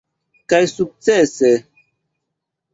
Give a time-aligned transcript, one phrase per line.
[0.53, 1.53] Kaj sukcese!